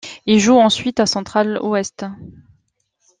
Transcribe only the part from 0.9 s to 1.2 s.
à